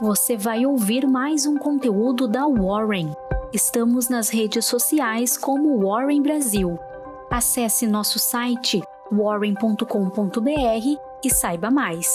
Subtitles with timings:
[0.00, 3.12] você vai ouvir mais um conteúdo da Warren.
[3.52, 6.78] Estamos nas redes sociais como Warren Brasil.
[7.30, 8.80] Acesse nosso site
[9.12, 9.84] warren.com.br
[11.22, 12.08] e saiba mais.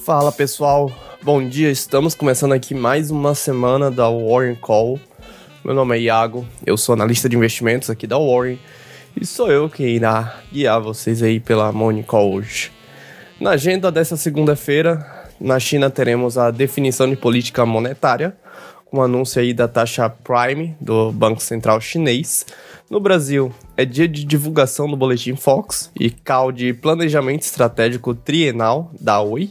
[0.00, 0.90] Fala pessoal,
[1.22, 1.70] bom dia.
[1.70, 4.98] Estamos começando aqui mais uma semana da Warren Call.
[5.64, 8.58] Meu nome é Iago, eu sou analista de investimentos aqui da Warren
[9.16, 12.70] e sou eu quem irá guiar vocês aí pela Morning Call hoje.
[13.40, 15.04] Na agenda dessa segunda-feira,
[15.40, 18.36] na China teremos a definição de política monetária,
[18.86, 22.46] com anúncio aí da taxa Prime do Banco Central Chinês.
[22.90, 28.90] No Brasil, é dia de divulgação do Boletim Fox e CAL de Planejamento Estratégico Trienal
[29.00, 29.50] da Oi.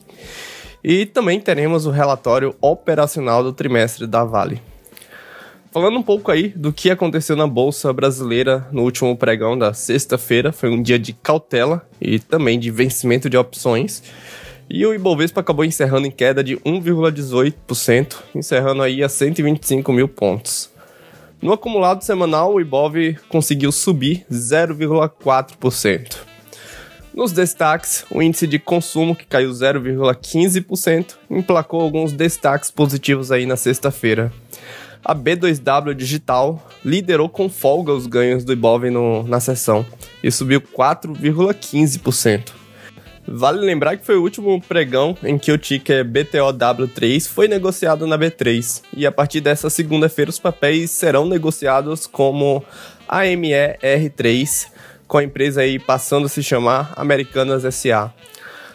[0.84, 4.62] E também teremos o relatório operacional do trimestre da Vale.
[5.71, 10.52] Falando um pouco aí do que aconteceu na Bolsa Brasileira no último pregão da sexta-feira,
[10.52, 14.03] foi um dia de cautela e também de vencimento de opções.
[14.69, 20.69] E o Ibovespa acabou encerrando em queda de 1,18%, encerrando aí a 125 mil pontos.
[21.41, 26.17] No acumulado semanal, o Ibov conseguiu subir 0,4%.
[27.13, 33.56] Nos destaques, o índice de consumo, que caiu 0,15%, emplacou alguns destaques positivos aí na
[33.56, 34.33] sexta-feira
[35.03, 39.85] a B2W Digital liderou com folga os ganhos do Ibov no, na sessão
[40.23, 42.52] e subiu 4,15%.
[43.27, 48.17] Vale lembrar que foi o último pregão em que o ticker BTOW3 foi negociado na
[48.17, 52.63] B3, e a partir dessa segunda-feira os papéis serão negociados como
[53.07, 54.67] AMER3,
[55.07, 58.11] com a empresa aí passando a se chamar Americanas SA.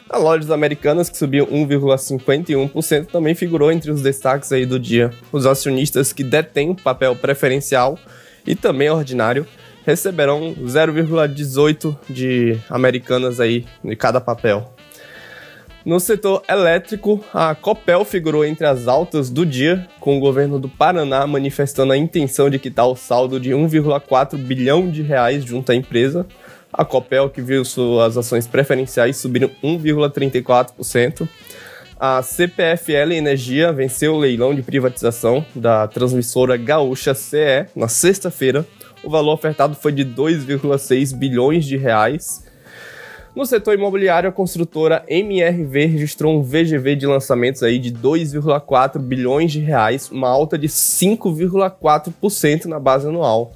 [0.09, 5.11] A Lojas Americanas, que subiu 1,51%, também figurou entre os destaques aí do dia.
[5.33, 7.99] Os acionistas que detêm papel preferencial
[8.47, 9.45] e também ordinário
[9.85, 14.73] receberão 0,18 de Americanas aí de cada papel.
[15.85, 20.69] No setor elétrico, a Copel figurou entre as altas do dia, com o governo do
[20.69, 25.77] Paraná manifestando a intenção de quitar o saldo de 1,4 bilhão de reais junto à
[25.77, 26.27] empresa,
[26.77, 31.27] a Copel, que viu suas ações preferenciais subiram 1,34%.
[31.99, 38.67] A CPFL Energia venceu o leilão de privatização da transmissora gaúcha CE na sexta-feira.
[39.03, 42.45] O valor ofertado foi de 2,6 bilhões de reais.
[43.35, 49.53] No setor imobiliário, a construtora MRV registrou um VGV de lançamentos aí de 2,4 bilhões
[49.53, 53.53] de reais, uma alta de 5,4% na base anual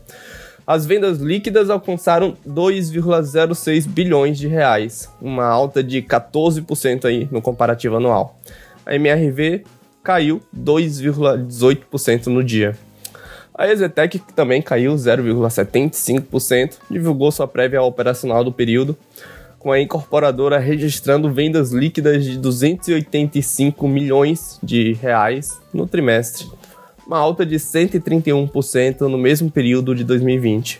[0.67, 7.97] as vendas líquidas alcançaram 2,06 bilhões de reais, uma alta de 14% aí no comparativo
[7.97, 8.39] anual.
[8.85, 9.65] A MRV
[10.03, 12.77] caiu 2,18% no dia.
[13.55, 18.97] A Exetec, que também caiu 0,75%, divulgou sua prévia operacional do período,
[19.59, 26.49] com a incorporadora registrando vendas líquidas de 285 milhões de reais no trimestre,
[27.11, 30.79] uma alta de 131% no mesmo período de 2020.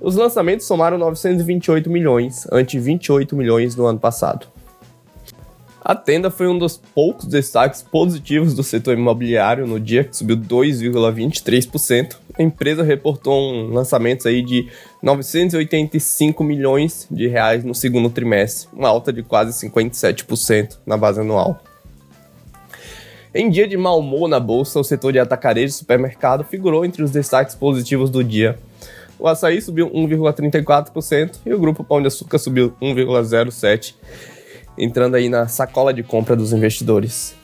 [0.00, 4.48] Os lançamentos somaram 928 milhões, ante 28 milhões no ano passado.
[5.80, 10.36] A tenda foi um dos poucos destaques positivos do setor imobiliário no dia, que subiu
[10.36, 12.16] 2,23%.
[12.36, 14.68] A empresa reportou um lançamento aí de
[15.00, 21.62] 985 milhões de reais no segundo trimestre, uma alta de quase 57% na base anual.
[23.34, 27.02] Em dia de mau humor na bolsa, o setor de atacarejo e supermercado figurou entre
[27.02, 28.58] os destaques positivos do dia.
[29.18, 33.94] O açaí subiu 1,34% e o grupo Pão de Açúcar subiu 1,07%,
[34.76, 37.34] entrando aí na sacola de compra dos investidores.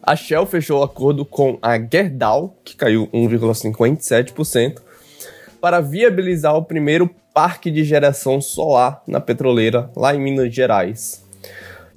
[0.00, 4.78] A Shell fechou o acordo com a Gerdau, que caiu 1,57%,
[5.60, 11.23] para viabilizar o primeiro parque de geração solar na petroleira lá em Minas Gerais.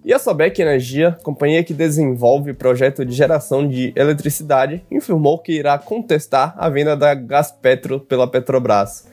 [0.08, 5.78] E a Sobec Energia, companhia que desenvolve projeto de geração de eletricidade, informou que irá
[5.78, 9.06] contestar a venda da Gaspetro pela Petrobras.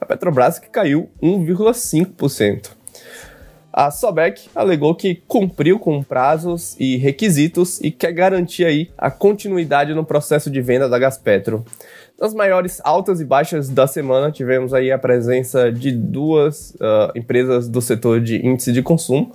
[0.00, 2.72] A Petrobras que caiu 1,5%.
[3.72, 9.94] A Sobec alegou que cumpriu com prazos e requisitos e quer garantir aí a continuidade
[9.94, 11.64] no processo de venda da Gaspetro.
[12.20, 17.68] Nas maiores altas e baixas da semana, tivemos aí a presença de duas uh, empresas
[17.68, 19.32] do setor de índice de consumo,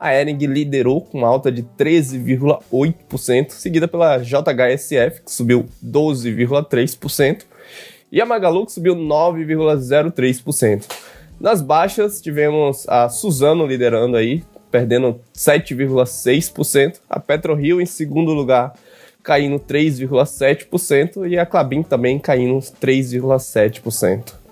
[0.00, 7.44] a Ering liderou com alta de 13,8%, seguida pela JHSF, que subiu 12,3%,
[8.10, 10.84] e a Magalu, que subiu 9,03%.
[11.40, 18.74] Nas baixas, tivemos a Suzano liderando aí, perdendo 7,6%, a PetroRio em segundo lugar,
[19.22, 24.47] caindo 3,7%, e a Clabin também caindo 3,7%.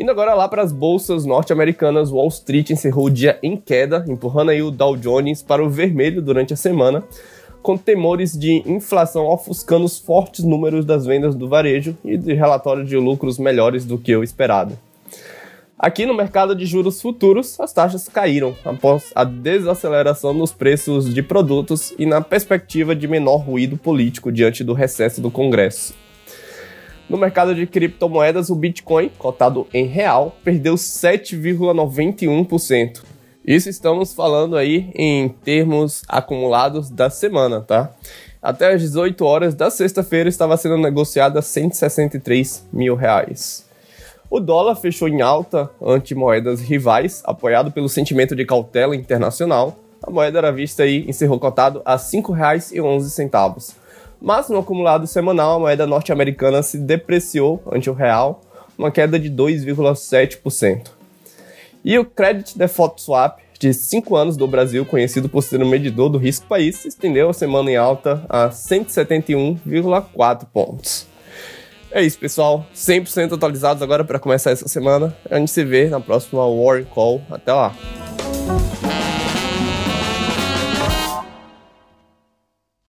[0.00, 4.48] Indo agora lá para as bolsas norte-americanas, Wall Street encerrou o dia em queda, empurrando
[4.48, 7.04] aí o Dow Jones para o vermelho durante a semana,
[7.60, 12.82] com temores de inflação ofuscando os fortes números das vendas do varejo e de relatório
[12.82, 14.72] de lucros melhores do que o esperado.
[15.78, 21.22] Aqui no mercado de juros futuros, as taxas caíram após a desaceleração nos preços de
[21.22, 25.92] produtos e na perspectiva de menor ruído político diante do recesso do Congresso.
[27.10, 33.02] No mercado de criptomoedas, o Bitcoin, cotado em real, perdeu 7,91%.
[33.44, 37.90] Isso estamos falando aí em termos acumulados da semana, tá?
[38.40, 43.68] Até às 18 horas da sexta-feira estava sendo negociada 163 mil reais.
[44.30, 49.76] O dólar fechou em alta ante moedas rivais, apoiado pelo sentimento de cautela internacional.
[50.00, 53.79] A moeda era vista aí encerrou cotado a R$ 5,11
[54.20, 58.42] mas no acumulado semanal a moeda norte-americana se depreciou ante o real,
[58.76, 60.88] uma queda de 2,7%.
[61.84, 66.08] E o Credit Default Swap de 5 anos do Brasil, conhecido por ser um medidor
[66.08, 71.06] do risco país, estendeu a semana em alta a 171,4 pontos.
[71.92, 72.64] É isso, pessoal.
[72.74, 75.14] 100% atualizados agora para começar essa semana.
[75.28, 77.20] A gente se vê na próxima War Call.
[77.30, 77.74] Até lá.